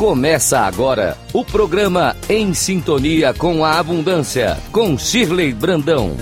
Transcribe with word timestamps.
Começa 0.00 0.60
agora 0.60 1.14
o 1.30 1.44
programa 1.44 2.16
Em 2.26 2.54
Sintonia 2.54 3.34
com 3.34 3.62
a 3.62 3.78
Abundância, 3.78 4.56
com 4.72 4.96
Shirley 4.96 5.52
Brandão. 5.52 6.16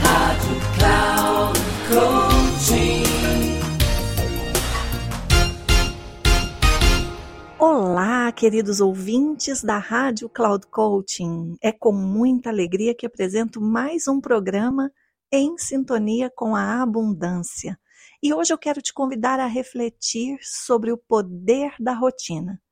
Rádio 0.00 0.60
Cloud 0.78 1.58
Olá, 7.58 8.30
queridos 8.30 8.80
ouvintes 8.80 9.60
da 9.60 9.78
Rádio 9.78 10.28
Cloud 10.28 10.64
Coaching. 10.68 11.56
É 11.60 11.72
com 11.72 11.90
muita 11.90 12.50
alegria 12.50 12.94
que 12.94 13.06
apresento 13.06 13.60
mais 13.60 14.06
um 14.06 14.20
programa 14.20 14.88
em 15.32 15.58
sintonia 15.58 16.30
com 16.32 16.54
a 16.54 16.80
abundância. 16.80 17.76
E 18.22 18.32
hoje 18.32 18.52
eu 18.52 18.58
quero 18.58 18.80
te 18.80 18.94
convidar 18.94 19.40
a 19.40 19.46
refletir 19.46 20.38
sobre 20.40 20.92
o 20.92 20.96
poder 20.96 21.74
da 21.80 21.92
rotina. 21.92 22.62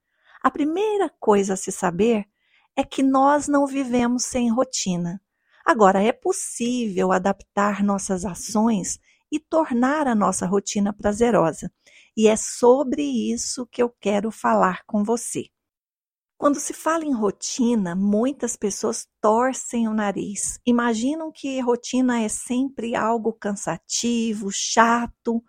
A 0.40 0.48
primeira 0.48 1.12
coisa 1.18 1.54
a 1.54 1.56
se 1.56 1.72
saber 1.72 2.24
é 2.76 2.84
que 2.84 3.02
nós 3.02 3.48
não 3.48 3.66
vivemos 3.66 4.26
sem 4.26 4.48
rotina. 4.48 5.20
Agora, 5.66 6.00
é 6.00 6.12
possível 6.12 7.10
adaptar 7.10 7.82
nossas 7.82 8.24
ações 8.24 9.00
e 9.30 9.40
tornar 9.40 10.06
a 10.06 10.14
nossa 10.14 10.46
rotina 10.46 10.92
prazerosa. 10.92 11.68
E 12.16 12.28
é 12.28 12.36
sobre 12.36 13.02
isso 13.02 13.66
que 13.66 13.82
eu 13.82 13.90
quero 14.00 14.30
falar 14.30 14.84
com 14.86 15.02
você. 15.02 15.46
Quando 16.40 16.58
se 16.58 16.72
fala 16.72 17.04
em 17.04 17.12
rotina, 17.12 17.94
muitas 17.94 18.56
pessoas 18.56 19.06
torcem 19.20 19.86
o 19.86 19.92
nariz. 19.92 20.58
Imaginam 20.64 21.30
que 21.30 21.60
rotina 21.60 22.22
é 22.22 22.30
sempre 22.30 22.96
algo 22.96 23.30
cansativo, 23.30 24.48
chato, 24.50 25.44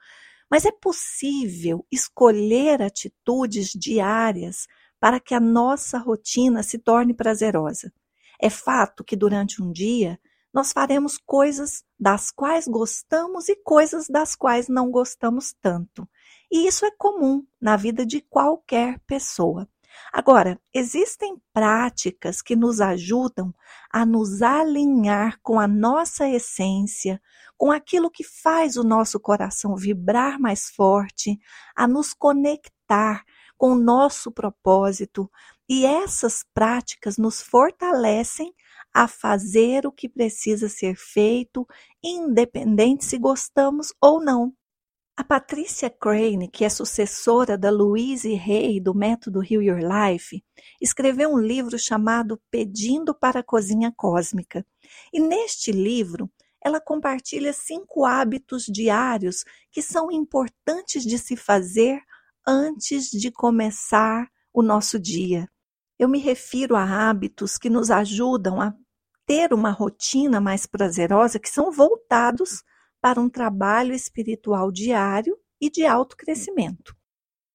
mas 0.49 0.65
é 0.65 0.71
possível 0.73 1.87
escolher 1.89 2.81
atitudes 2.81 3.69
diárias 3.69 4.67
para 4.99 5.17
que 5.17 5.33
a 5.33 5.39
nossa 5.39 5.97
rotina 5.97 6.61
se 6.61 6.77
torne 6.77 7.13
prazerosa. 7.13 7.93
É 8.37 8.49
fato 8.49 9.01
que 9.01 9.15
durante 9.15 9.63
um 9.63 9.71
dia 9.71 10.19
nós 10.53 10.73
faremos 10.73 11.17
coisas 11.17 11.85
das 11.97 12.31
quais 12.31 12.67
gostamos 12.67 13.47
e 13.47 13.55
coisas 13.55 14.09
das 14.09 14.35
quais 14.35 14.67
não 14.67 14.91
gostamos 14.91 15.55
tanto. 15.61 16.05
E 16.51 16.67
isso 16.67 16.85
é 16.85 16.91
comum 16.97 17.47
na 17.61 17.77
vida 17.77 18.05
de 18.05 18.19
qualquer 18.19 18.99
pessoa. 19.07 19.69
Agora, 20.11 20.59
existem 20.73 21.37
práticas 21.53 22.41
que 22.41 22.55
nos 22.55 22.81
ajudam 22.81 23.53
a 23.91 24.05
nos 24.05 24.41
alinhar 24.41 25.39
com 25.41 25.59
a 25.59 25.67
nossa 25.67 26.27
essência, 26.27 27.21
com 27.57 27.71
aquilo 27.71 28.09
que 28.09 28.23
faz 28.23 28.77
o 28.77 28.83
nosso 28.83 29.19
coração 29.19 29.75
vibrar 29.75 30.39
mais 30.39 30.69
forte, 30.69 31.39
a 31.75 31.87
nos 31.87 32.13
conectar 32.13 33.23
com 33.57 33.73
o 33.73 33.79
nosso 33.79 34.31
propósito. 34.31 35.29
E 35.69 35.85
essas 35.85 36.43
práticas 36.53 37.17
nos 37.17 37.41
fortalecem 37.41 38.53
a 38.93 39.07
fazer 39.07 39.85
o 39.85 39.91
que 39.91 40.09
precisa 40.09 40.67
ser 40.67 40.95
feito, 40.95 41.65
independente 42.03 43.05
se 43.05 43.17
gostamos 43.17 43.93
ou 44.01 44.21
não. 44.21 44.53
A 45.17 45.23
Patricia 45.23 45.89
Crane, 45.89 46.47
que 46.47 46.63
é 46.63 46.69
sucessora 46.69 47.57
da 47.57 47.69
Louise 47.69 48.33
Hay 48.33 48.79
do 48.79 48.95
método 48.95 49.43
Heal 49.43 49.61
Your 49.61 49.79
Life, 49.79 50.43
escreveu 50.79 51.29
um 51.33 51.37
livro 51.37 51.77
chamado 51.77 52.41
Pedindo 52.49 53.13
para 53.13 53.41
a 53.41 53.43
Cozinha 53.43 53.93
Cósmica. 53.95 54.65
E 55.11 55.19
neste 55.19 55.71
livro, 55.71 56.31
ela 56.63 56.79
compartilha 56.79 57.51
cinco 57.51 58.05
hábitos 58.05 58.63
diários 58.65 59.43
que 59.69 59.81
são 59.81 60.09
importantes 60.11 61.03
de 61.03 61.17
se 61.17 61.35
fazer 61.35 62.01
antes 62.47 63.09
de 63.09 63.31
começar 63.31 64.29
o 64.53 64.63
nosso 64.63 64.97
dia. 64.97 65.47
Eu 65.99 66.07
me 66.07 66.19
refiro 66.19 66.75
a 66.75 67.09
hábitos 67.09 67.57
que 67.57 67.69
nos 67.69 67.91
ajudam 67.91 68.61
a 68.61 68.73
ter 69.25 69.53
uma 69.53 69.71
rotina 69.71 70.39
mais 70.39 70.65
prazerosa, 70.65 71.37
que 71.37 71.49
são 71.49 71.69
voltados 71.69 72.63
para 73.01 73.19
um 73.19 73.27
trabalho 73.27 73.93
espiritual 73.93 74.71
diário 74.71 75.35
e 75.59 75.69
de 75.69 75.85
autocrescimento. 75.85 76.95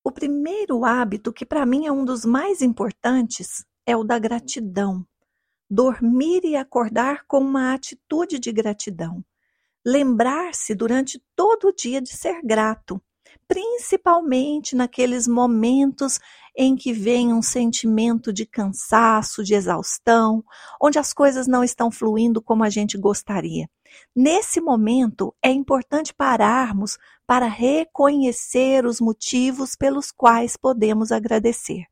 O 0.04 0.12
primeiro 0.12 0.84
hábito, 0.84 1.32
que 1.32 1.46
para 1.46 1.64
mim 1.64 1.86
é 1.86 1.92
um 1.92 2.04
dos 2.04 2.24
mais 2.24 2.62
importantes, 2.62 3.64
é 3.86 3.96
o 3.96 4.04
da 4.04 4.18
gratidão. 4.18 5.06
Dormir 5.70 6.44
e 6.44 6.56
acordar 6.56 7.24
com 7.26 7.38
uma 7.38 7.74
atitude 7.74 8.38
de 8.38 8.52
gratidão. 8.52 9.24
Lembrar-se 9.84 10.74
durante 10.74 11.22
todo 11.34 11.68
o 11.68 11.72
dia 11.72 12.00
de 12.00 12.10
ser 12.10 12.40
grato, 12.42 13.00
principalmente 13.48 14.74
naqueles 14.74 15.28
momentos 15.28 16.18
em 16.56 16.74
que 16.74 16.92
vem 16.92 17.32
um 17.32 17.42
sentimento 17.42 18.32
de 18.32 18.46
cansaço, 18.46 19.44
de 19.44 19.54
exaustão, 19.54 20.42
onde 20.80 20.98
as 20.98 21.12
coisas 21.12 21.46
não 21.46 21.62
estão 21.62 21.90
fluindo 21.90 22.40
como 22.40 22.64
a 22.64 22.70
gente 22.70 22.96
gostaria. 22.96 23.68
Nesse 24.14 24.60
momento, 24.60 25.34
é 25.42 25.50
importante 25.50 26.14
pararmos 26.14 26.98
para 27.26 27.46
reconhecer 27.46 28.86
os 28.86 29.00
motivos 29.00 29.76
pelos 29.76 30.10
quais 30.10 30.56
podemos 30.56 31.12
agradecer. 31.12 31.84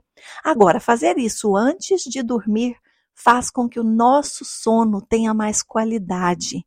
Agora, 0.42 0.80
fazer 0.80 1.18
isso 1.18 1.56
antes 1.56 2.02
de 2.02 2.22
dormir 2.22 2.76
faz 3.14 3.50
com 3.50 3.68
que 3.68 3.78
o 3.78 3.84
nosso 3.84 4.44
sono 4.44 5.00
tenha 5.00 5.34
mais 5.34 5.62
qualidade. 5.62 6.66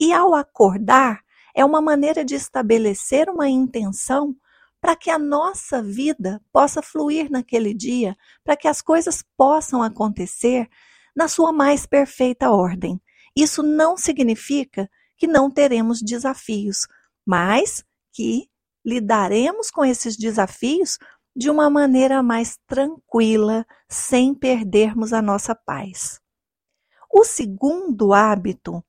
E 0.00 0.12
ao 0.12 0.34
acordar, 0.34 1.21
é 1.54 1.64
uma 1.64 1.80
maneira 1.80 2.24
de 2.24 2.34
estabelecer 2.34 3.28
uma 3.28 3.48
intenção 3.48 4.34
para 4.80 4.96
que 4.96 5.10
a 5.10 5.18
nossa 5.18 5.82
vida 5.82 6.42
possa 6.52 6.82
fluir 6.82 7.30
naquele 7.30 7.72
dia, 7.72 8.16
para 8.42 8.56
que 8.56 8.66
as 8.66 8.82
coisas 8.82 9.22
possam 9.36 9.82
acontecer 9.82 10.68
na 11.14 11.28
sua 11.28 11.52
mais 11.52 11.86
perfeita 11.86 12.50
ordem. 12.50 13.00
Isso 13.36 13.62
não 13.62 13.96
significa 13.96 14.90
que 15.16 15.26
não 15.26 15.50
teremos 15.50 16.00
desafios, 16.02 16.88
mas 17.24 17.84
que 18.12 18.48
lidaremos 18.84 19.70
com 19.70 19.84
esses 19.84 20.16
desafios 20.16 20.98
de 21.34 21.48
uma 21.48 21.70
maneira 21.70 22.22
mais 22.22 22.58
tranquila, 22.66 23.64
sem 23.88 24.34
perdermos 24.34 25.12
a 25.12 25.22
nossa 25.22 25.54
paz. 25.54 26.20
O 27.10 27.24
segundo 27.24 28.12
hábito 28.12 28.84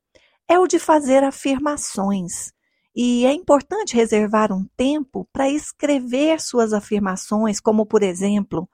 é 0.48 0.58
o 0.58 0.66
de 0.66 0.78
fazer 0.78 1.22
afirmações. 1.24 2.53
E 2.94 3.26
é 3.26 3.32
importante 3.32 3.96
reservar 3.96 4.52
um 4.52 4.66
tempo 4.76 5.28
para 5.32 5.50
escrever 5.50 6.40
suas 6.40 6.72
afirmações, 6.72 7.58
como, 7.58 7.84
por 7.84 8.02
exemplo, 8.02 8.68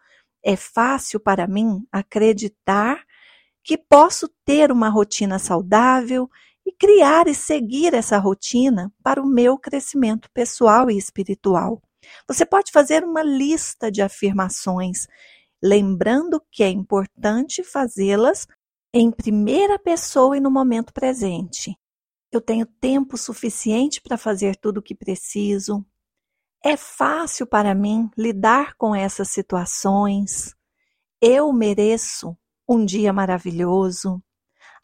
é 0.44 0.56
fácil 0.56 1.18
para 1.18 1.46
mim 1.46 1.86
acreditar 1.90 3.02
que 3.64 3.78
posso 3.78 4.28
ter 4.44 4.70
uma 4.70 4.88
rotina 4.88 5.38
saudável 5.38 6.28
e 6.66 6.72
criar 6.72 7.28
e 7.28 7.34
seguir 7.34 7.94
essa 7.94 8.18
rotina 8.18 8.92
para 9.02 9.22
o 9.22 9.26
meu 9.26 9.58
crescimento 9.58 10.28
pessoal 10.32 10.90
e 10.90 10.98
espiritual. 10.98 11.80
Você 12.28 12.44
pode 12.44 12.72
fazer 12.72 13.04
uma 13.04 13.22
lista 13.22 13.90
de 13.90 14.02
afirmações, 14.02 15.06
lembrando 15.62 16.42
que 16.50 16.62
é 16.62 16.68
importante 16.68 17.62
fazê-las 17.62 18.46
em 18.92 19.10
primeira 19.10 19.78
pessoa 19.78 20.36
e 20.36 20.40
no 20.40 20.50
momento 20.50 20.92
presente. 20.92 21.76
Eu 22.32 22.40
tenho 22.40 22.64
tempo 22.64 23.16
suficiente 23.16 24.00
para 24.00 24.16
fazer 24.16 24.56
tudo 24.56 24.78
o 24.78 24.82
que 24.82 24.94
preciso. 24.94 25.84
É 26.64 26.76
fácil 26.76 27.46
para 27.46 27.74
mim 27.74 28.08
lidar 28.16 28.74
com 28.76 28.94
essas 28.94 29.30
situações. 29.30 30.54
Eu 31.20 31.52
mereço 31.52 32.36
um 32.68 32.84
dia 32.84 33.12
maravilhoso. 33.12 34.22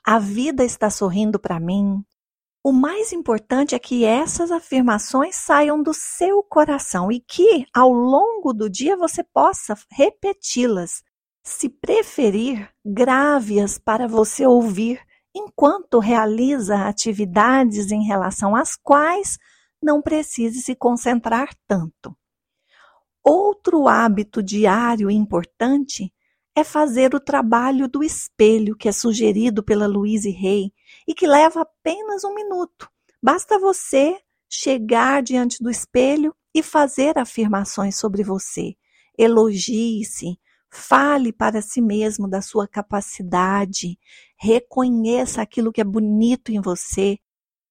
A 0.05 0.19
vida 0.19 0.65
está 0.65 0.91
sorrindo 0.91 1.39
para 1.39 1.61
mim. 1.61 2.05
O 2.65 2.73
mais 2.73 3.13
importante 3.13 3.77
é 3.77 3.79
que 3.79 4.05
essas 4.05 4.51
afirmações 4.51 5.37
saiam 5.37 5.81
do 5.81 5.95
seu 5.95 6.43
coração 6.43 7.13
e 7.13 7.21
que, 7.21 7.65
ao 7.73 7.93
longo 7.93 8.53
do 8.53 8.69
dia, 8.69 8.97
você 8.97 9.23
possa 9.23 9.79
repeti-las. 9.93 11.05
Se 11.45 11.69
preferir, 11.69 12.69
grave-as 12.85 13.79
para 13.79 14.09
você 14.09 14.45
ouvir 14.45 15.01
enquanto 15.37 15.99
realiza 15.99 16.89
atividades 16.89 17.91
em 17.93 18.03
relação 18.03 18.57
às 18.57 18.75
quais 18.75 19.39
não 19.83 20.01
precise 20.01 20.63
se 20.63 20.75
concentrar 20.75 21.55
tanto. 21.67 22.17
Outro 23.23 23.87
hábito 23.87 24.43
diário 24.43 25.11
importante 25.11 26.11
é 26.55 26.65
fazer 26.65 27.15
o 27.15 27.21
trabalho 27.21 27.87
do 27.87 28.03
espelho 28.03 28.75
que 28.75 28.89
é 28.89 28.93
sugerido 28.93 29.63
pela 29.63 29.87
Louise 29.87 30.31
Hay 30.31 30.73
e 31.07 31.15
que 31.15 31.27
leva 31.27 31.61
apenas 31.61 32.25
um 32.25 32.35
minuto. 32.35 32.89
Basta 33.23 33.59
você 33.59 34.19
chegar 34.49 35.23
diante 35.23 35.63
do 35.63 35.69
espelho 35.69 36.35
e 36.55 36.63
fazer 36.63 37.19
afirmações 37.19 37.99
sobre 37.99 38.23
você. 38.23 38.75
Elogie-se, 39.19 40.39
Fale 40.71 41.33
para 41.33 41.63
si 41.63 41.81
mesmo 41.81 42.29
da 42.29 42.43
sua 42.43 42.69
capacidade, 42.69 43.99
reconheça 44.39 45.43
aquilo 45.43 45.73
que 45.73 45.81
é 45.81 45.85
bonito 45.85 46.53
em 46.53 46.61
você, 46.61 47.19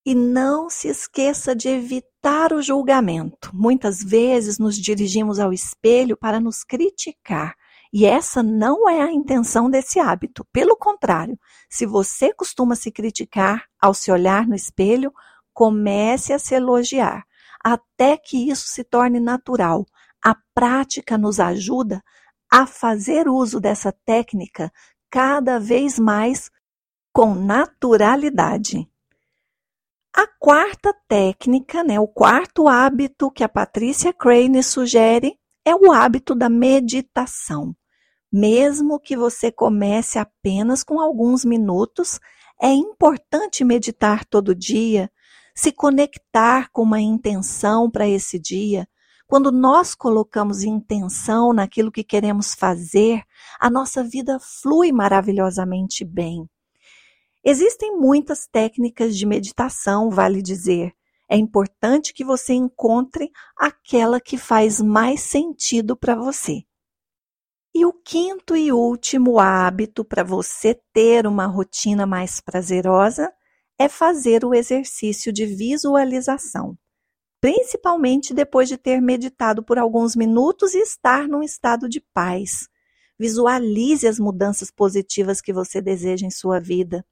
E 0.06 0.14
não 0.14 0.70
se 0.70 0.88
esqueça 0.88 1.56
de 1.56 1.68
evitar 1.68 2.54
o 2.54 2.62
julgamento. 2.62 3.50
Muitas 3.54 4.04
vezes 4.04 4.60
nos 4.60 4.78
dirigimos 4.78 5.40
ao 5.40 5.52
espelho 5.52 6.16
para 6.16 6.40
nos 6.40 6.64
criticar. 6.64 7.56
E 7.92 8.06
essa 8.06 8.44
não 8.44 8.88
é 8.88 9.02
a 9.02 9.12
intenção 9.12 9.70
desse 9.70 10.00
hábito. 10.00 10.46
Pelo 10.54 10.76
contrário, 10.78 11.40
se 11.70 11.88
você 11.88 12.32
costuma 12.34 12.76
se 12.76 12.92
criticar 12.92 13.66
ao 13.82 13.96
se 13.96 14.12
olhar 14.12 14.48
no 14.48 14.54
espelho, 14.54 15.12
comece 15.54 16.34
a 16.34 16.40
se 16.40 16.54
elogiar, 16.54 17.24
até 17.64 18.16
que 18.18 18.50
isso 18.50 18.68
se 18.68 18.84
torne 18.84 19.20
natural. 19.20 19.86
A 20.24 20.36
prática 20.54 21.18
nos 21.18 21.40
ajuda 21.40 22.04
a 22.52 22.66
fazer 22.66 23.28
uso 23.28 23.60
dessa 23.60 23.92
técnica 23.92 24.72
cada 25.10 25.60
vez 25.60 25.98
mais 26.00 26.52
com 27.14 27.34
naturalidade. 27.34 28.90
A 30.14 30.28
quarta 30.28 30.94
técnica, 31.08 31.84
né, 31.84 32.00
o 32.00 32.08
quarto 32.08 32.68
hábito 32.68 33.30
que 33.30 33.44
a 33.44 33.50
Patrícia 33.50 34.14
Crane 34.14 34.64
sugere 34.64 35.38
é 35.66 35.76
o 35.76 35.92
hábito 35.92 36.34
da 36.34 36.48
meditação. 36.48 37.76
Mesmo 38.32 39.00
que 39.00 39.18
você 39.18 39.52
comece 39.52 40.20
apenas 40.20 40.84
com 40.84 41.00
alguns 41.00 41.44
minutos, 41.44 42.20
é 42.62 42.70
importante 42.70 43.64
meditar 43.64 44.26
todo 44.26 44.56
dia, 44.56 45.12
se 45.56 45.72
conectar 45.72 46.70
com 46.72 46.84
uma 46.84 47.00
intenção 47.00 47.90
para 47.90 48.08
esse 48.08 48.40
dia. 48.40 48.88
Quando 49.28 49.52
nós 49.52 49.96
colocamos 49.96 50.64
intenção 50.64 51.52
naquilo 51.52 51.92
que 51.92 52.04
queremos 52.04 52.54
fazer, 52.54 53.24
a 53.60 53.70
nossa 53.70 54.04
vida 54.04 54.40
flui 54.40 54.92
maravilhosamente 54.92 56.06
bem. 56.06 56.48
Existem 57.44 57.98
muitas 57.98 58.48
técnicas 58.48 59.18
de 59.18 59.26
meditação, 59.26 60.10
vale 60.10 60.42
dizer. 60.42 60.94
É 61.28 61.36
importante 61.36 62.14
que 62.14 62.24
você 62.24 62.54
encontre 62.54 63.32
aquela 63.58 64.22
que 64.22 64.38
faz 64.38 64.80
mais 64.80 65.22
sentido 65.22 65.96
para 65.98 66.16
você. 66.16 66.64
E 67.74 67.86
o 67.86 67.92
quinto 67.92 68.56
e 68.56 68.72
último 68.72 69.40
hábito 69.40 70.06
para 70.06 70.24
você 70.24 70.80
ter 70.94 71.28
uma 71.28 71.46
rotina 71.46 72.06
mais 72.06 72.40
prazerosa 72.40 73.34
é 73.78 73.90
fazer 73.90 74.46
o 74.46 74.54
exercício 74.54 75.34
de 75.34 75.46
visualização, 75.46 76.78
principalmente 77.46 78.34
depois 78.34 78.68
de 78.68 78.76
ter 78.76 79.00
meditado 79.00 79.62
por 79.62 79.78
alguns 79.78 80.16
minutos 80.16 80.74
e 80.74 80.80
estar 80.80 81.28
num 81.28 81.44
estado 81.44 81.88
de 81.88 82.02
paz. 82.02 82.68
Visualize 83.20 84.08
as 84.08 84.18
mudanças 84.18 84.72
positivas 84.72 85.42
que 85.42 85.54
você 85.54 85.80
deseja 85.80 86.26
em 86.26 86.32
sua 86.32 86.60
vida 86.60 87.06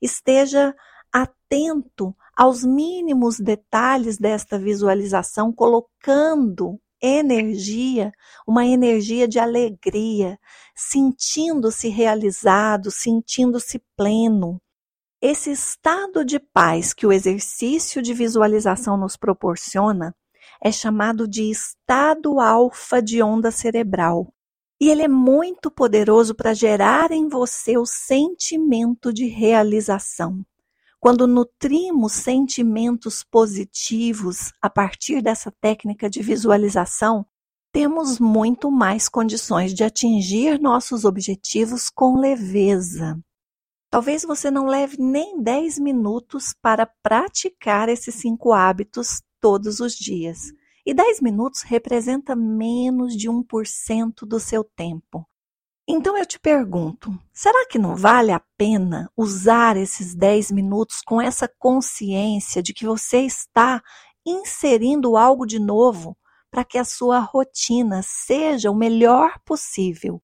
esteja 0.00 0.74
atento 1.12 2.16
aos 2.34 2.64
mínimos 2.64 3.38
detalhes 3.38 4.16
desta 4.16 4.58
visualização, 4.58 5.52
colocando 5.52 6.80
energia, 6.98 8.10
uma 8.46 8.64
energia 8.64 9.28
de 9.28 9.38
alegria, 9.38 10.38
sentindo-se 10.74 11.88
realizado, 11.88 12.90
sentindo-se 12.90 13.82
pleno. 13.94 14.58
Esse 15.26 15.50
estado 15.52 16.22
de 16.22 16.38
paz 16.38 16.92
que 16.92 17.06
o 17.06 17.10
exercício 17.10 18.02
de 18.02 18.12
visualização 18.12 18.94
nos 18.98 19.16
proporciona 19.16 20.14
é 20.62 20.70
chamado 20.70 21.26
de 21.26 21.50
estado 21.50 22.38
alfa 22.38 23.00
de 23.00 23.22
onda 23.22 23.50
cerebral. 23.50 24.30
E 24.78 24.90
ele 24.90 25.00
é 25.00 25.08
muito 25.08 25.70
poderoso 25.70 26.34
para 26.34 26.52
gerar 26.52 27.10
em 27.10 27.26
você 27.26 27.78
o 27.78 27.86
sentimento 27.86 29.14
de 29.14 29.24
realização. 29.24 30.44
Quando 31.00 31.26
nutrimos 31.26 32.12
sentimentos 32.12 33.24
positivos 33.24 34.52
a 34.60 34.68
partir 34.68 35.22
dessa 35.22 35.50
técnica 35.50 36.10
de 36.10 36.22
visualização, 36.22 37.24
temos 37.72 38.18
muito 38.18 38.70
mais 38.70 39.08
condições 39.08 39.72
de 39.72 39.84
atingir 39.84 40.60
nossos 40.60 41.06
objetivos 41.06 41.88
com 41.88 42.20
leveza. 42.20 43.18
Talvez 43.94 44.24
você 44.24 44.50
não 44.50 44.66
leve 44.66 44.96
nem 44.98 45.40
10 45.40 45.78
minutos 45.78 46.52
para 46.60 46.84
praticar 46.84 47.88
esses 47.88 48.16
cinco 48.16 48.52
hábitos 48.52 49.22
todos 49.40 49.78
os 49.78 49.94
dias. 49.94 50.52
E 50.84 50.92
10 50.92 51.20
minutos 51.20 51.62
representa 51.62 52.34
menos 52.34 53.16
de 53.16 53.30
1% 53.30 54.26
do 54.26 54.40
seu 54.40 54.64
tempo. 54.64 55.24
Então 55.86 56.18
eu 56.18 56.26
te 56.26 56.40
pergunto: 56.40 57.16
será 57.32 57.68
que 57.68 57.78
não 57.78 57.94
vale 57.94 58.32
a 58.32 58.42
pena 58.58 59.08
usar 59.16 59.76
esses 59.76 60.12
10 60.12 60.50
minutos 60.50 61.00
com 61.00 61.20
essa 61.20 61.48
consciência 61.56 62.60
de 62.60 62.74
que 62.74 62.84
você 62.84 63.20
está 63.20 63.80
inserindo 64.26 65.16
algo 65.16 65.46
de 65.46 65.60
novo 65.60 66.18
para 66.50 66.64
que 66.64 66.78
a 66.78 66.84
sua 66.84 67.20
rotina 67.20 68.02
seja 68.02 68.72
o 68.72 68.74
melhor 68.74 69.38
possível? 69.44 70.20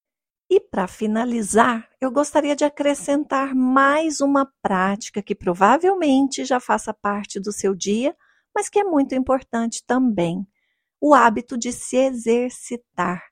E 0.50 0.58
para 0.58 0.88
finalizar, 0.88 1.88
eu 2.00 2.11
gostaria 2.11 2.56
de 2.56 2.64
acrescentar 2.64 3.55
mais 3.55 4.20
uma 4.20 4.50
prática 4.61 5.23
que 5.23 5.35
provavelmente 5.35 6.44
já 6.44 6.58
faça 6.58 6.93
parte 6.93 7.38
do 7.38 7.52
seu 7.52 7.75
dia 7.75 8.14
mas 8.55 8.69
que 8.69 8.79
é 8.79 8.85
muito 8.85 9.14
importante 9.14 9.82
também. 9.87 10.47
O 11.00 11.14
hábito 11.14 11.56
de 11.56 11.73
se 11.73 11.97
exercitar, 11.97 13.23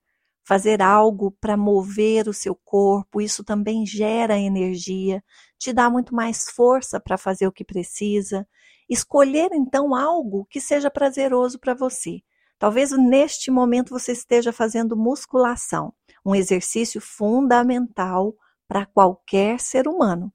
fazer 0.45 0.81
algo 0.81 1.31
para 1.41 1.57
mover 1.57 2.29
o 2.29 2.33
seu 2.33 2.55
corpo, 2.55 3.21
isso 3.21 3.45
também 3.45 3.85
gera 3.85 4.39
energia, 4.39 5.23
te 5.59 5.73
dá 5.73 5.91
muito 5.91 6.15
mais 6.15 6.51
força 6.51 6.99
para 6.99 7.19
fazer 7.19 7.47
o 7.47 7.53
que 7.53 7.65
precisa. 7.65 8.49
Escolher 8.89 9.51
então 9.53 9.95
algo 9.95 10.47
que 10.49 10.61
seja 10.61 10.91
prazeroso 10.91 11.59
para 11.59 11.75
você. 11.75 12.23
Talvez 12.59 12.91
neste 12.93 13.51
momento 13.51 13.91
você 13.91 14.13
esteja 14.13 14.53
fazendo 14.53 14.97
musculação, 14.97 15.93
um 16.25 16.35
exercício 16.35 17.01
fundamental 17.01 18.35
para 18.67 18.87
qualquer 18.87 19.61
ser 19.61 19.89
humano. 19.89 20.33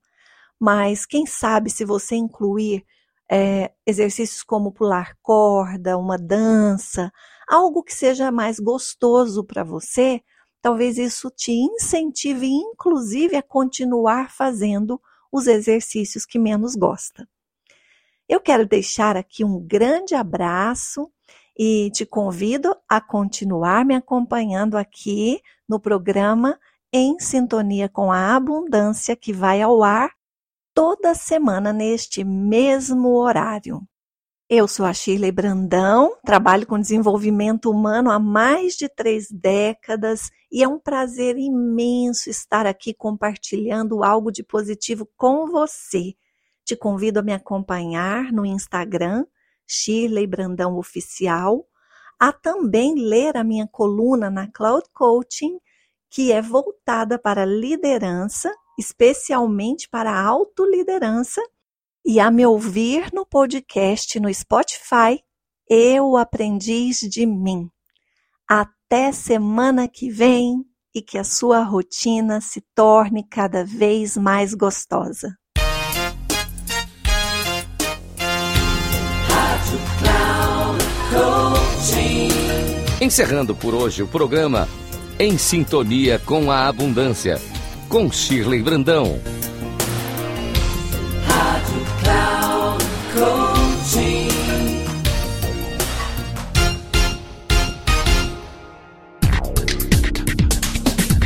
Mas 0.60 1.06
quem 1.06 1.26
sabe 1.26 1.70
se 1.70 1.86
você 1.86 2.16
incluir 2.16 2.86
é, 3.30 3.72
exercícios 3.86 4.44
como 4.44 4.72
pular 4.72 5.16
corda, 5.22 5.98
uma 5.98 6.18
dança, 6.18 7.12
algo 7.48 7.84
que 7.84 7.94
seja 7.94 8.32
mais 8.32 8.60
gostoso 8.60 9.44
para 9.44 9.64
você, 9.64 10.22
talvez 10.62 10.98
isso 10.98 11.30
te 11.30 11.52
incentive, 11.52 12.48
inclusive, 12.48 13.36
a 13.36 13.44
continuar 13.44 14.32
fazendo 14.32 15.02
os 15.32 15.48
exercícios 15.48 16.26
que 16.26 16.40
menos 16.40 16.76
gosta. 16.76 17.28
Eu 18.28 18.40
quero 18.40 18.66
deixar 18.66 19.18
aqui 19.18 19.44
um 19.44 19.60
grande 19.60 20.16
abraço 20.16 21.12
e 21.58 21.90
te 21.92 22.06
convido 22.06 22.76
a 22.90 23.00
continuar 23.00 23.86
me 23.86 23.96
acompanhando 23.96 24.76
aqui 24.76 25.42
no 25.68 25.80
programa 25.80 26.60
Em 26.92 27.20
Sintonia 27.20 27.88
com 27.88 28.12
a 28.12 28.36
Abundância, 28.36 29.16
que 29.16 29.32
vai 29.32 29.62
ao 29.62 29.84
ar 29.84 30.12
toda 30.74 31.14
semana 31.14 31.72
neste 31.72 32.24
mesmo 32.24 33.10
horário. 33.16 33.82
Eu 34.50 34.68
sou 34.68 34.86
a 34.86 34.94
Shirley 34.94 35.32
Brandão, 35.32 36.16
trabalho 36.24 36.68
com 36.68 36.78
desenvolvimento 36.78 37.72
humano 37.72 38.12
há 38.12 38.20
mais 38.20 38.76
de 38.76 38.90
três 38.90 39.32
décadas 39.32 40.30
e 40.52 40.62
é 40.62 40.68
um 40.68 40.78
prazer 40.78 41.38
imenso 41.38 42.30
estar 42.30 42.68
aqui 42.68 42.94
compartilhando 42.94 44.04
algo 44.04 44.32
de 44.32 44.44
positivo 44.44 45.10
com 45.18 45.48
você. 45.48 46.14
Te 46.66 46.76
convido 46.76 47.20
a 47.20 47.24
me 47.24 47.34
acompanhar 47.34 48.32
no 48.32 48.46
Instagram, 48.46 49.26
Shirley 49.68 50.28
Brandão 50.28 50.78
Oficial, 50.78 51.66
a 52.20 52.32
também 52.32 52.96
ler 52.96 53.38
a 53.38 53.44
minha 53.44 53.68
coluna 53.68 54.30
na 54.30 54.52
Cloud 54.52 54.86
Coaching, 54.94 55.60
que 56.10 56.32
é 56.32 56.42
voltada 56.42 57.18
para 57.18 57.46
liderança 57.46 58.52
especialmente 58.78 59.88
para 59.90 60.20
autoliderança, 60.20 61.42
e 62.06 62.20
a 62.20 62.30
me 62.30 62.46
ouvir 62.46 63.14
no 63.14 63.26
podcast 63.26 64.20
no 64.20 64.34
Spotify, 64.34 65.24
Eu 65.70 66.18
Aprendiz 66.18 67.00
de 67.00 67.26
Mim. 67.26 67.70
Até 68.48 69.12
semana 69.12 69.88
que 69.88 70.10
vem 70.10 70.66
e 70.94 71.02
que 71.02 71.18
a 71.18 71.24
sua 71.24 71.64
rotina 71.64 72.42
se 72.42 72.62
torne 72.76 73.26
cada 73.26 73.64
vez 73.64 74.18
mais 74.18 74.54
gostosa. 74.54 75.38
Encerrando 83.02 83.56
por 83.56 83.74
hoje 83.74 84.04
o 84.04 84.08
programa 84.08 84.68
Em 85.20 85.38
Sintonia 85.38 86.20
com 86.20 86.52
a 86.52 86.68
Abundância 86.68 87.40
com 87.94 88.12
Shirley 88.12 88.64
Brandão. 88.64 89.20
Rádio 91.28 91.86
Cloud 92.02 92.84
Coaching. 93.14 94.30